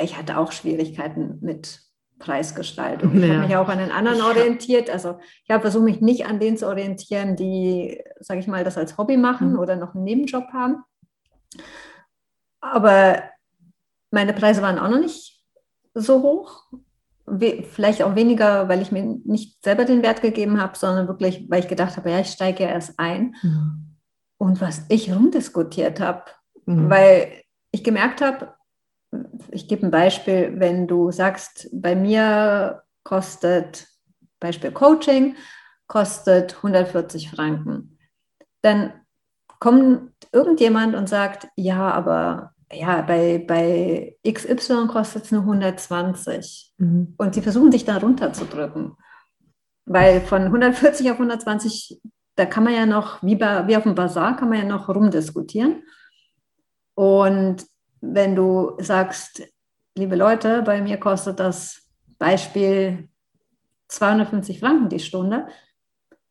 [0.00, 1.83] ich hatte auch Schwierigkeiten mit
[2.18, 3.14] Preisgestaltung.
[3.16, 3.34] Ich ja.
[3.34, 4.88] habe mich auch an den anderen orientiert.
[4.90, 8.78] Also ich habe versucht, mich nicht an denen zu orientieren, die, sage ich mal, das
[8.78, 9.58] als Hobby machen mhm.
[9.58, 10.82] oder noch einen Nebenjob haben.
[12.60, 13.22] Aber
[14.10, 15.44] meine Preise waren auch noch nicht
[15.94, 16.64] so hoch.
[17.72, 21.60] Vielleicht auch weniger, weil ich mir nicht selber den Wert gegeben habe, sondern wirklich, weil
[21.60, 23.34] ich gedacht habe, ja, ich steige ja erst ein.
[23.42, 23.96] Mhm.
[24.38, 26.24] Und was ich rumdiskutiert habe,
[26.66, 26.90] mhm.
[26.90, 28.53] weil ich gemerkt habe,
[29.50, 33.86] ich gebe ein Beispiel, wenn du sagst, bei mir kostet,
[34.40, 35.36] Beispiel Coaching,
[35.86, 37.98] kostet 140 Franken,
[38.62, 38.92] dann
[39.60, 46.72] kommt irgendjemand und sagt, ja, aber ja, bei, bei XY kostet es nur 120.
[46.78, 47.14] Mhm.
[47.16, 48.96] Und sie versuchen dich da runterzudrücken.
[49.86, 52.00] Weil von 140 auf 120,
[52.36, 54.88] da kann man ja noch, wie, bei, wie auf dem Bazar, kann man ja noch
[54.88, 55.82] rumdiskutieren.
[56.94, 57.64] Und
[58.12, 59.42] wenn du sagst,
[59.96, 61.82] liebe Leute, bei mir kostet das
[62.18, 63.08] Beispiel
[63.88, 65.46] 250 Franken die Stunde,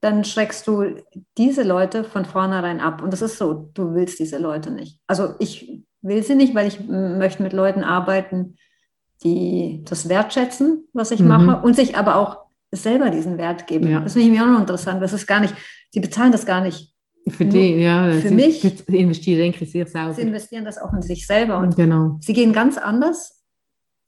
[0.01, 0.97] dann schreckst du
[1.38, 3.01] diese Leute von vornherein ab.
[3.01, 4.99] Und das ist so, du willst diese Leute nicht.
[5.07, 8.57] Also ich will sie nicht, weil ich möchte mit Leuten arbeiten,
[9.23, 11.27] die das wertschätzen, was ich mhm.
[11.27, 13.89] mache und sich aber auch selber diesen Wert geben.
[13.89, 14.01] Ja.
[14.01, 15.01] Das finde ich mir auch noch interessant.
[15.01, 15.55] Das ist gar nicht,
[15.91, 16.92] sie bezahlen das gar nicht
[17.27, 18.12] für die, ja.
[18.12, 18.88] Für sie, mich.
[18.88, 20.13] Investieren in sich selber.
[20.13, 21.57] Sie investieren das auch in sich selber.
[21.57, 22.17] Und genau.
[22.21, 23.43] sie gehen ganz anders,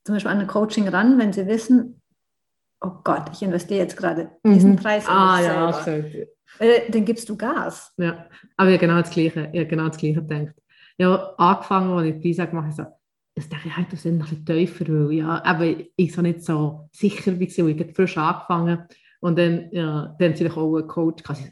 [0.04, 2.02] zum Beispiel an ein Coaching ran, wenn sie wissen,
[2.82, 4.76] oh Gott, ich investiere jetzt gerade diesen mhm.
[4.76, 6.28] Preis ah, ja, selber.
[6.60, 7.92] Äh, dann gibst du Gas.
[7.98, 9.50] Ja, aber ja, genau das Gleiche.
[9.54, 10.56] Ja, genau das Gleiche gedacht.
[10.98, 12.96] Ja, angefangen, als ich die Preise gemacht habe, so,
[13.38, 16.44] ich dachte, ja, du sind noch ein bisschen tiefer, weil ja, aber ich so nicht
[16.44, 18.86] so sicher wie ich habe frisch angefangen
[19.26, 21.52] und dann, ja, dann natürlich auch ein Coach quasi,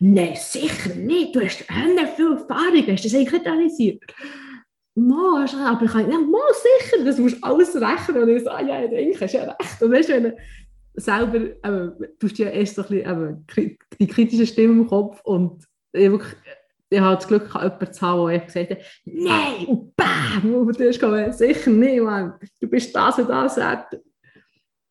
[0.00, 4.02] nein, sicher nicht, du hast viel Erfahrung, hast das eigentlich nicht realisiert.
[4.96, 8.22] Mo, aber ich kann ja, sicher, das musst du alles rechnen.
[8.24, 9.80] Und ich so, ah, ja, eigentlich hast du ja recht.
[9.80, 10.10] Und weißt
[10.94, 15.20] selber, eben, du hast ja erst so ein bisschen eben, die kritische Stimme im Kopf
[15.22, 16.34] und ich, wirklich,
[16.90, 20.88] ich habe das Glück, jemanden zu haben, der gesagt hat, nein, und bam, und du
[20.88, 24.00] hast sicher nicht, Mann, du bist das und das wert.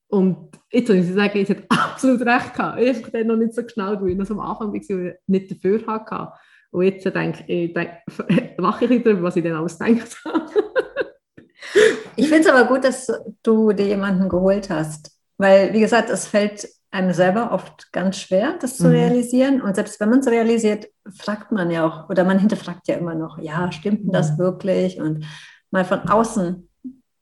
[0.09, 2.81] Und jetzt muss ich sagen, ich hatte absolut recht gehabt.
[2.81, 5.87] Ich habe dann noch nicht so geschnallt, weil ich noch am Anfang war, nicht dafür
[5.87, 6.33] hatte.
[6.71, 8.01] Und jetzt denke ich, denke,
[8.57, 10.45] lache ich darüber, was ich dann alles gedacht habe.
[12.15, 13.07] ich finde es aber gut, dass
[13.43, 15.15] du dir jemanden geholt hast.
[15.37, 18.93] Weil, wie gesagt, es fällt einem selber oft ganz schwer, das zu mhm.
[18.93, 19.61] realisieren.
[19.61, 23.13] Und selbst wenn man es realisiert, fragt man ja auch, oder man hinterfragt ja immer
[23.13, 24.37] noch, ja, stimmt denn das mhm.
[24.39, 24.99] wirklich?
[24.99, 25.25] Und
[25.71, 26.68] mal von außen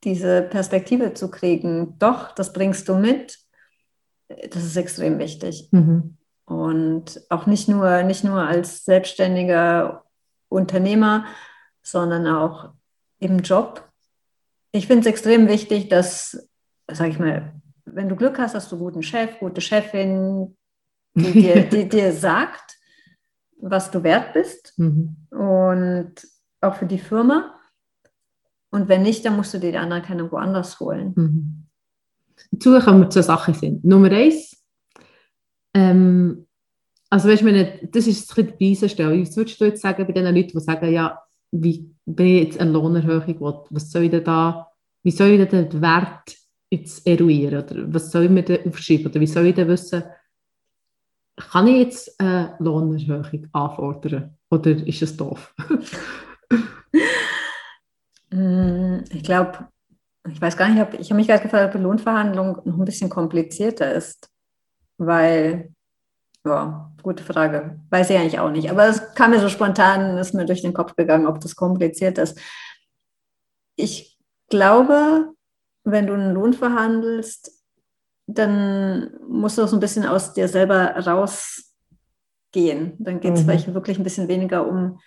[0.07, 3.39] diese Perspektive zu kriegen, doch, das bringst du mit,
[4.29, 5.67] das ist extrem wichtig.
[5.71, 6.15] Mhm.
[6.45, 10.05] Und auch nicht nur, nicht nur als selbstständiger
[10.47, 11.25] Unternehmer,
[11.83, 12.69] sondern auch
[13.19, 13.83] im Job.
[14.71, 16.49] Ich finde es extrem wichtig, dass,
[16.89, 20.55] sage ich mal, wenn du Glück hast, hast du einen guten Chef, gute Chefin,
[21.15, 22.77] die dir, die dir sagt,
[23.59, 25.17] was du wert bist mhm.
[25.31, 26.13] und
[26.61, 27.56] auch für die Firma.
[28.71, 31.13] Und wenn nicht, dann musst du dir die Anerkennung woanders holen.
[31.15, 31.63] Mhm.
[32.51, 33.83] Dazu kommen wir zu Sachen sind.
[33.83, 34.63] Nummer eins,
[35.73, 36.47] ähm,
[37.09, 39.21] also weißt du, das ist ein die Preisenstelle.
[39.21, 41.19] Was würdest du jetzt sagen bei den Leuten, die sagen, ja,
[41.51, 44.67] wie bin ich jetzt eine Lohnerhöhung will, was soll ich denn da,
[45.03, 46.35] wie soll ich denn den Wert
[46.69, 50.03] jetzt eruieren oder was soll ich mir denn aufschreiben oder wie soll ich denn wissen,
[51.37, 55.55] kann ich jetzt eine Lohnerhöhung anfordern oder ist es doof?
[58.29, 59.67] Mm, ich glaube,
[60.29, 62.85] ich weiß gar nicht, ob, ich habe mich gerade gefragt, ob die Lohnverhandlung noch ein
[62.85, 64.29] bisschen komplizierter ist,
[64.97, 65.73] weil,
[66.45, 70.33] ja, gute Frage, weiß ich eigentlich auch nicht, aber es kam mir so spontan, ist
[70.33, 72.39] mir durch den Kopf gegangen, ob das kompliziert ist.
[73.75, 74.17] Ich
[74.49, 75.33] glaube,
[75.83, 77.51] wenn du einen Lohn verhandelst,
[78.25, 82.95] dann musst du auch so ein bisschen aus dir selber rausgehen.
[82.99, 83.45] Dann geht es mhm.
[83.45, 84.99] vielleicht wirklich ein bisschen weniger um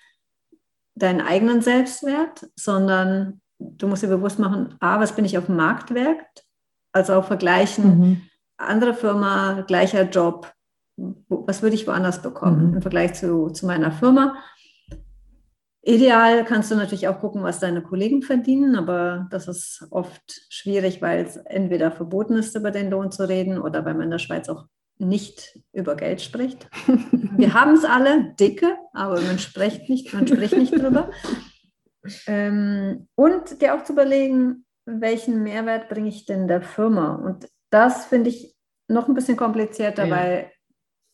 [0.95, 5.57] deinen eigenen Selbstwert, sondern du musst dir bewusst machen, a, was bin ich auf dem
[5.57, 6.45] Markt wert?
[6.93, 8.23] Also auch vergleichen, mhm.
[8.57, 10.53] andere Firma, gleicher Job,
[10.97, 12.75] was würde ich woanders bekommen mhm.
[12.77, 14.37] im Vergleich zu, zu meiner Firma?
[15.83, 21.01] Ideal kannst du natürlich auch gucken, was deine Kollegen verdienen, aber das ist oft schwierig,
[21.01, 24.19] weil es entweder verboten ist, über den Lohn zu reden oder weil man in der
[24.19, 24.67] Schweiz auch
[25.01, 26.69] nicht über Geld spricht.
[27.37, 31.11] Wir haben es alle, dicke, aber man spricht nicht, man spricht nicht drüber.
[32.27, 37.15] Ähm, und dir auch zu überlegen, welchen Mehrwert bringe ich denn der Firma?
[37.15, 38.55] Und das finde ich
[38.89, 40.17] noch ein bisschen komplizierter, ja.
[40.17, 40.53] weil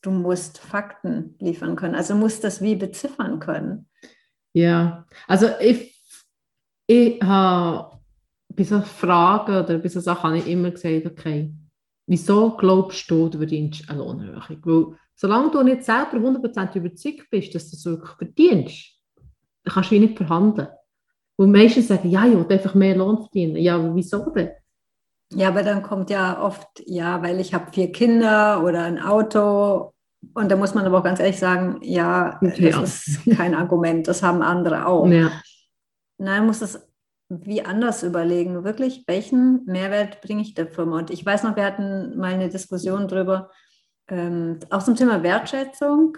[0.03, 1.95] du musst Fakten liefern können.
[1.95, 3.89] Also musst das wie beziffern können.
[4.53, 6.01] Ja, also ich,
[6.87, 7.99] ich habe
[8.49, 11.53] bei so Fragen oder bei so Sachen habe ich immer gesagt, okay,
[12.07, 14.59] wieso glaubst du, du verdienst eine Lohnerhöhung?
[14.65, 19.01] Weil solange du nicht selber 100% überzeugt bist, dass du es wirklich verdienst,
[19.65, 20.69] dann kannst du nicht verhandeln.
[21.37, 23.57] Und meistens sagen, ja, ich will einfach mehr Lohn verdienen.
[23.57, 24.51] Ja, aber wieso denn?
[25.35, 29.93] Ja, aber dann kommt ja oft, ja, weil ich habe vier Kinder oder ein Auto
[30.35, 32.83] und da muss man aber auch ganz ehrlich sagen, ja, das ja.
[32.83, 35.07] ist kein Argument, das haben andere auch.
[35.09, 35.31] Ja.
[36.19, 36.81] Nein, muss es
[37.29, 40.99] wie anders überlegen, wirklich, welchen Mehrwert bringe ich der Firma?
[40.99, 43.51] Und ich weiß noch, wir hatten mal eine Diskussion darüber,
[44.09, 46.17] ähm, auch zum Thema Wertschätzung.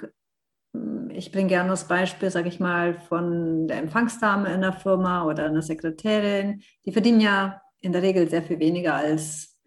[1.10, 5.46] Ich bringe gerne das Beispiel, sage ich mal, von der Empfangsdame in der Firma oder
[5.46, 6.62] einer Sekretärin.
[6.84, 9.58] Die verdienen ja in der Regel sehr viel weniger als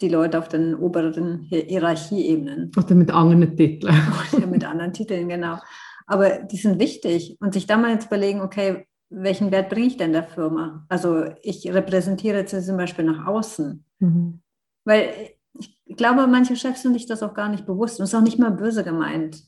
[0.00, 2.72] die Leute auf den oberen Hierarchieebenen.
[2.76, 3.94] Oder mit anderen Titeln.
[4.36, 5.58] Oder mit anderen Titeln, genau.
[6.06, 7.36] Aber die sind wichtig.
[7.40, 10.86] Und sich da mal zu überlegen, okay, welchen Wert bringe ich denn der Firma?
[10.88, 13.84] Also ich repräsentiere jetzt zum Beispiel nach außen.
[13.98, 14.40] Mhm.
[14.84, 17.98] Weil ich glaube, manche Chefs sind sich das auch gar nicht bewusst.
[17.98, 19.42] Und es ist auch nicht mal böse gemeint,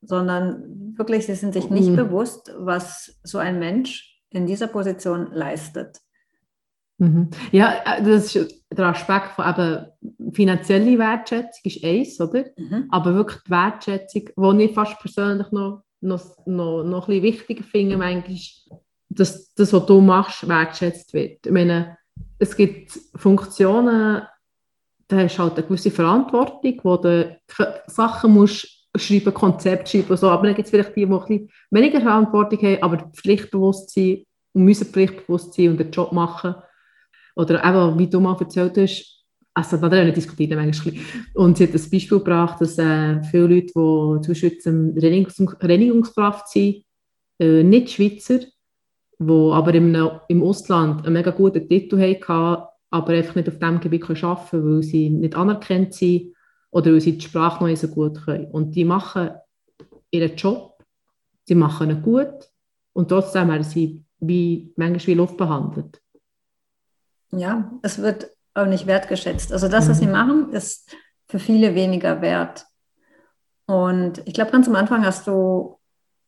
[0.00, 1.96] sondern wirklich, sie sind sich nicht mhm.
[1.96, 5.98] bewusst, was so ein Mensch in dieser Position leistet.
[6.98, 7.30] Mhm.
[7.50, 12.44] Ja, äh, das ist der Aspekt von eben finanzielle Wertschätzung ist eins, oder?
[12.56, 12.86] Mhm.
[12.90, 17.64] Aber wirklich die Wertschätzung, die ich fast persönlich noch, noch, noch, noch ein bisschen wichtiger
[17.64, 18.36] finde, manchmal
[19.10, 21.44] dass das, was du machst, wertschätzt wird.
[21.44, 21.98] Ich meine,
[22.38, 24.22] es gibt Funktionen,
[25.08, 27.36] da hast du halt eine gewisse Verantwortung, wo du
[27.86, 31.50] Sachen musst schreiben, Konzept schreiben so, aber dann gibt es vielleicht die, die ein bisschen
[31.70, 36.54] weniger Verantwortung haben, aber Pflichtbewusstsein und müssen Pflichtbewusstsein und den Job machen
[37.36, 40.94] oder eben, wie du mal erzählt hast, also darüber diskutieren manchmal.
[41.34, 44.58] Und sie hat das Beispiel gebracht, dass äh, viele Leute, die zum Beispiel
[44.96, 46.84] Reinigungs Reinigungskraft sind,
[47.38, 48.40] äh, nicht Schweizer,
[49.20, 49.94] die aber im,
[50.28, 54.76] im Ausland einen mega guten Titel hatten, aber einfach nicht auf diesem Gebiet arbeiten können,
[54.76, 56.34] weil sie nicht anerkannt sind
[56.70, 58.46] oder weil sie die Sprache noch nicht so gut können.
[58.46, 59.30] Und die machen
[60.10, 60.82] ihren Job,
[61.44, 62.50] sie machen ihn gut
[62.92, 66.00] und trotzdem werden sie wie, manchmal wie Luft behandelt
[67.32, 69.52] ja, es wird auch nicht wertgeschätzt.
[69.52, 70.12] Also das, was sie mhm.
[70.12, 70.94] machen, ist
[71.28, 72.66] für viele weniger wert.
[73.66, 75.78] Und ich glaube, ganz am Anfang hast du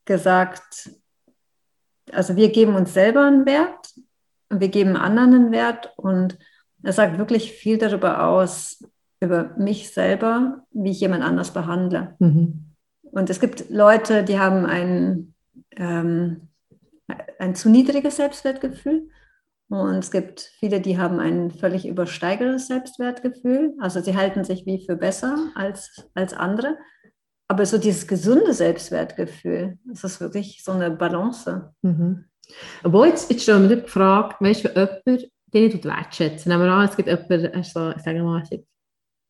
[0.05, 0.91] gesagt,
[2.13, 3.95] also wir geben uns selber einen Wert
[4.51, 6.39] und wir geben anderen einen Wert und
[6.83, 8.85] es sagt wirklich viel darüber aus,
[9.21, 12.17] über mich selber, wie ich jemand anders behandle.
[12.19, 12.73] Mhm.
[13.03, 15.35] Und es gibt Leute, die haben ein,
[15.77, 16.49] ähm,
[17.39, 19.09] ein zu niedriges Selbstwertgefühl
[19.69, 23.75] und es gibt viele, die haben ein völlig übersteigertes Selbstwertgefühl.
[23.81, 26.77] Also sie halten sich wie für besser als, als andere.
[27.53, 31.71] Aber so dieses gesunde Selbstwertgefühl, das ist wirklich so eine Balance.
[31.83, 32.25] Mhm.
[32.83, 36.73] Aber jetzt, jetzt stellen wir die Frage, weißt du, jemand, den ich wertschätzen Nehmen wir
[36.73, 38.43] an, es gibt jemanden, also, sagen wir mal,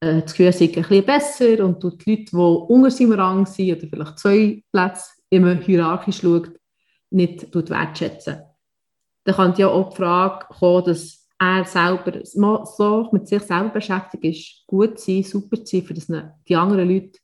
[0.00, 3.88] das Gefühl, sei ein bisschen besser und die Leute, die unter seinem Rang sind oder
[3.88, 6.52] vielleicht zwei Plätze immer hierarchisch schaut,
[7.10, 8.42] nicht wertschätzen.
[9.24, 14.24] Dann kann ja auch die Frage kommen, dass er selber so mit sich selber beschäftigt
[14.24, 16.06] ist, gut zu sein, super zu sein, für das
[16.46, 17.18] die anderen Leute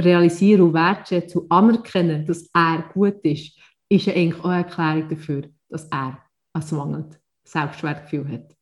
[0.00, 5.08] realisieren und wertschätzen und anerkennen, dass er gut ist, ist ja eigentlich auch eine Erklärung
[5.08, 6.18] dafür, dass er
[6.52, 8.56] ein mangelndes Selbstwertgefühl hat.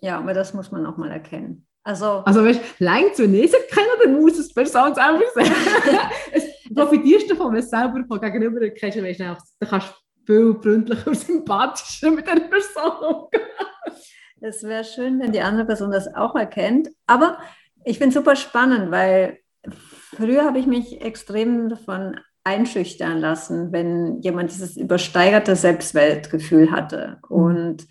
[0.00, 1.66] Ja, aber das muss man auch mal erkennen.
[1.84, 5.52] Also, also weißt du, längt es, nicht erkennen, dann muss es die Person selber sehen.
[6.70, 9.94] du profitierst davon, wenn du es selber von gegenüber erkennst, weißt du, dann kannst du
[10.24, 13.48] viel freundlicher und sympathischer mit der Person umgehen.
[14.40, 16.88] Es wäre schön, wenn die andere Person das auch erkennt.
[17.06, 17.38] Aber
[17.84, 19.38] ich finde es super spannend, weil
[20.16, 27.18] früher habe ich mich extrem davon einschüchtern lassen, wenn jemand dieses übersteigerte Selbstweltgefühl hatte.
[27.28, 27.36] Mhm.
[27.36, 27.86] Und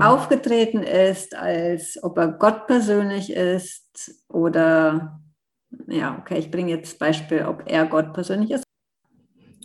[0.00, 5.20] aufgetreten ist, als ob er Gott persönlich ist oder,
[5.88, 8.62] ja, okay, ich bringe jetzt Beispiel, ob er Gott persönlich ist.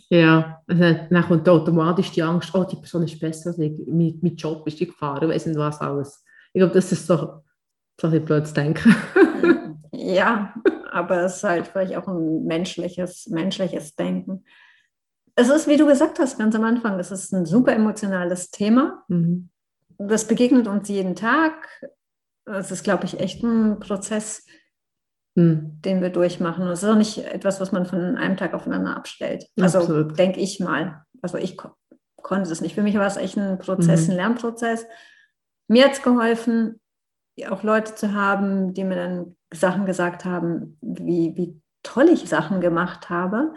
[0.10, 4.20] Ja, also dann kommt automatisch die Angst, oh, die Person ist besser als ich, mein,
[4.22, 6.24] mein Job ist die Gefahr, ich weiß nicht was alles.
[6.52, 7.42] Ich glaube, das ist so,
[8.00, 8.96] so ein blöd zu denken.
[10.04, 10.54] ja,
[10.92, 14.44] aber es ist halt vielleicht auch ein menschliches, menschliches Denken
[15.36, 19.04] es ist, wie du gesagt hast, ganz am Anfang, es ist ein super emotionales Thema.
[19.08, 19.50] Mhm.
[19.98, 21.68] Das begegnet uns jeden Tag.
[22.46, 24.46] Es ist, glaube ich, echt ein Prozess,
[25.36, 25.82] mhm.
[25.82, 26.68] den wir durchmachen.
[26.68, 29.48] Es ist auch nicht etwas, was man von einem Tag aufeinander abstellt.
[29.60, 31.04] Also denke ich mal.
[31.22, 31.70] Also ich ko
[32.22, 32.76] konnte es nicht.
[32.76, 34.12] Für mich war es echt ein Prozess, mhm.
[34.12, 34.86] ein Lernprozess.
[35.68, 36.80] Mir hat es geholfen,
[37.50, 42.62] auch Leute zu haben, die mir dann Sachen gesagt haben, wie, wie toll ich Sachen
[42.62, 43.54] gemacht habe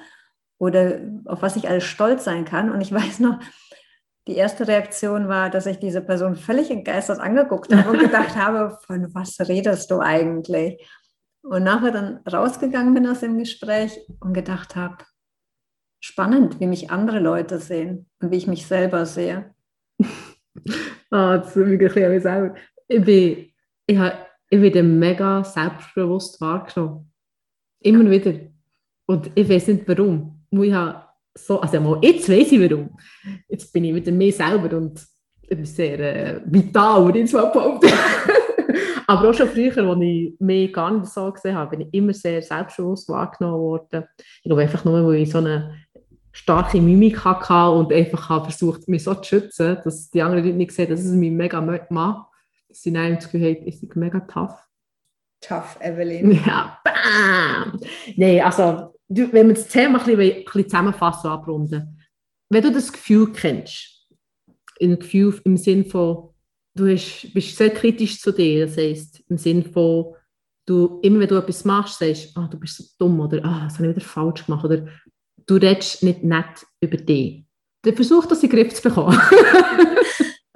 [0.59, 2.71] oder auf was ich alles stolz sein kann.
[2.71, 3.39] Und ich weiß noch,
[4.27, 8.79] die erste Reaktion war, dass ich diese Person völlig entgeistert angeguckt habe und gedacht habe,
[8.87, 10.85] von was redest du eigentlich?
[11.43, 15.05] Und nachher dann rausgegangen bin aus dem Gespräch und gedacht habe,
[16.01, 19.55] spannend, wie mich andere Leute sehen und wie ich mich selber sehe.
[21.11, 22.55] ah, das ist wirklich selber.
[22.89, 23.53] Ich bin,
[23.87, 24.17] ich, habe,
[24.51, 27.11] ich bin mega selbstbewusst wahrgenommen.
[27.81, 28.35] Immer wieder.
[29.07, 30.75] Und ich weiß nicht warum ich
[31.35, 32.97] so, also mal, jetzt weiß ich warum.
[33.49, 35.05] Jetzt bin ich wieder mehr selber und
[35.63, 37.91] sehr äh, vital, würde ich mal behaupten.
[39.07, 42.13] Aber auch schon früher, als ich mich gar nicht so gesehen habe, bin ich immer
[42.13, 44.05] sehr selbstbewusst wahrgenommen worden.
[44.39, 45.77] Ich glaube einfach nur, weil ich so eine
[46.33, 50.57] starke Mimik hatte und einfach habe versucht, mich so zu schützen, dass die anderen Leute
[50.57, 52.27] nicht sehen, dass es mich mega macht.
[52.83, 54.59] Sie dann das Gefühl haben, ich mega tough.
[55.41, 56.33] Tough, Evelyn.
[56.47, 57.81] Ja, bam!
[58.17, 62.01] Nein, also wenn wir das Thema ein bisschen, ein bisschen zusammenfassen und abrunden,
[62.49, 64.07] wenn du das Gefühl kennst,
[64.81, 66.31] ein Gefühl im Sinn von,
[66.75, 70.15] du hast, bist sehr kritisch zu dir, das heisst, im Sinn von,
[70.67, 73.75] du, immer wenn du etwas machst, sagst, ah, du bist so dumm oder ah, das
[73.75, 74.87] habe ich wieder falsch gemacht oder
[75.47, 77.45] du redest nicht nett über dich.
[77.83, 79.19] Dann versuch das in den Griff zu bekommen.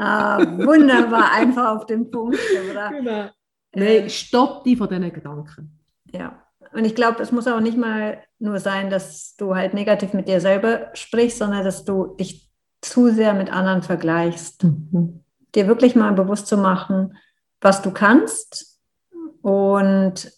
[0.01, 2.95] ah, wunderbar, einfach auf den Punkt gebracht.
[2.97, 3.29] Genau.
[3.73, 5.79] Nein, ähm, stopp die von diesen Gedanken.
[6.13, 10.13] Ja, und ich glaube, es muss auch nicht mal nur sein, dass du halt negativ
[10.13, 12.49] mit dir selber sprichst, sondern dass du dich
[12.81, 14.65] zu sehr mit anderen vergleichst.
[14.65, 15.25] Mhm.
[15.55, 17.17] Dir wirklich mal bewusst zu machen,
[17.61, 18.81] was du kannst
[19.43, 20.33] und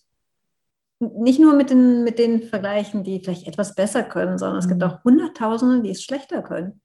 [0.98, 4.81] nicht nur mit den, mit den Vergleichen, die vielleicht etwas besser können, sondern es gibt
[4.81, 4.87] mhm.
[4.87, 6.81] auch Hunderttausende, die es schlechter können.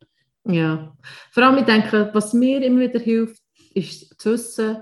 [0.50, 0.96] Ja,
[1.32, 3.42] vor allem ich denke, was mir immer wieder hilft,
[3.74, 4.78] ist zu wissen,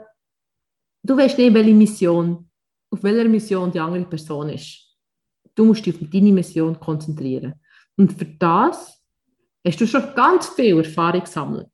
[1.03, 2.49] du weißt nicht, welche Mission
[2.95, 4.95] auf welcher Mission die andere Person ist.
[5.53, 7.55] Du musst dich auf deine Mission konzentrieren.
[7.97, 9.01] Und für das
[9.65, 11.69] hast du schon ganz viel Erfahrung gesammelt.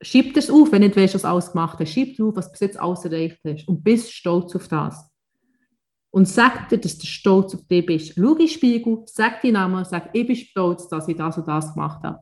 [0.00, 1.90] Schieb das auf, wenn du nicht weißt, was alles gemacht hast.
[1.90, 3.68] Schieb auf, was du bis jetzt alles erreicht hast.
[3.68, 5.08] Und bist stolz auf das.
[6.10, 8.14] Und sag dir, dass du stolz auf dich bist.
[8.14, 11.46] Schau in den Spiegel, sag deinen Namen, sag, ich bin stolz, dass ich das und
[11.46, 12.18] das gemacht habe.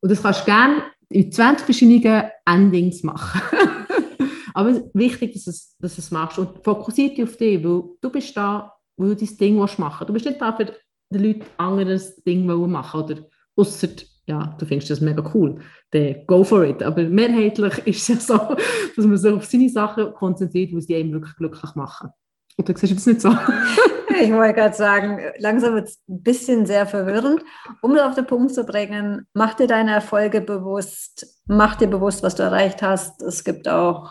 [0.00, 3.40] Und das kannst du gerne in 20 verschiedenen Endings machen.
[4.54, 8.72] Aber wichtig, dass du es, machst und fokussiert dich auf dich, weil du bist da,
[8.96, 10.08] weil du dein Ding machen willst.
[10.08, 10.74] Du bist nicht da, für
[11.12, 13.88] die Leute anderes Ding machen oder außer
[14.26, 16.82] ja, du findest das mega cool, dann go for it.
[16.82, 18.56] Aber mehrheitlich ist es ja so,
[18.96, 22.10] dass man sich auf seine Sachen konzentriert, die einem wirklich glücklich machen.
[22.56, 23.30] Du siehst du das nicht so?
[24.20, 27.42] ich wollte gerade sagen, langsam wird es ein bisschen sehr verwirrend.
[27.80, 32.22] Um es auf den Punkt zu bringen, mach dir deine Erfolge bewusst, mach dir bewusst,
[32.22, 33.22] was du erreicht hast.
[33.22, 34.10] Es gibt auch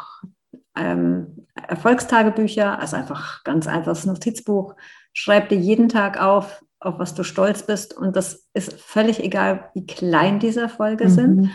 [0.76, 4.76] ähm, Erfolgstagebücher, also einfach ganz einfaches Notizbuch.
[5.14, 7.96] Schreib dir jeden Tag auf, auf was du stolz bist.
[7.96, 11.10] Und das ist völlig egal, wie klein diese Erfolge mhm.
[11.10, 11.52] sind.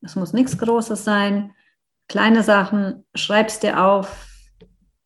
[0.00, 1.52] Es muss nichts Großes sein.
[2.08, 4.26] Kleine Sachen, schreib es dir auf.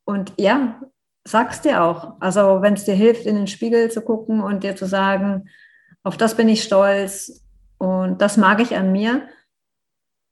[0.04, 0.80] Und ja,
[1.26, 2.14] sag's dir auch.
[2.20, 5.48] Also wenn es dir hilft, in den Spiegel zu gucken und dir zu sagen,
[6.02, 7.44] auf das bin ich stolz
[7.78, 9.28] und das mag ich an mir.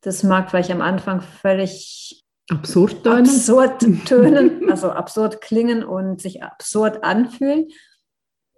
[0.03, 6.43] Das mag vielleicht am Anfang völlig absurd tönen, absurd tönen also absurd klingen und sich
[6.43, 7.69] absurd anfühlen.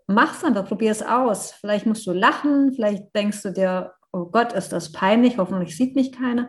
[0.09, 1.53] Mach's einfach, probier es aus.
[1.53, 5.97] Vielleicht musst du lachen, vielleicht denkst du dir, oh Gott, ist das peinlich, hoffentlich sieht
[5.97, 6.49] mich keiner.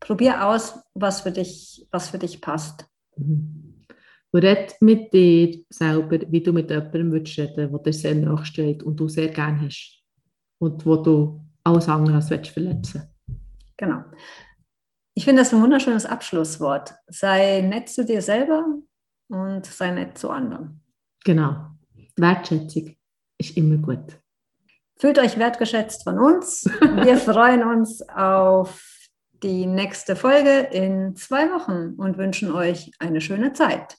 [0.00, 2.86] Probier aus, was für dich, was für dich passt.
[3.16, 3.61] Mhm.
[4.32, 8.96] Red mit dir selber, wie du mit jemandem willst reden der dir sehr nachsteht und
[8.98, 10.02] du sehr gerne hast.
[10.58, 13.02] Und wo du alles andere als willst verletzen
[13.76, 14.04] Genau.
[15.14, 16.94] Ich finde das ein wunderschönes Abschlusswort.
[17.08, 18.64] Sei nett zu dir selber
[19.28, 20.80] und sei nett zu anderen.
[21.24, 21.72] Genau.
[22.16, 22.94] Wertschätzung
[23.38, 24.18] ist immer gut.
[24.98, 26.64] Fühlt euch wertgeschätzt von uns.
[26.80, 28.80] Wir freuen uns auf
[29.42, 33.96] die nächste Folge in zwei Wochen und wünschen euch eine schöne Zeit.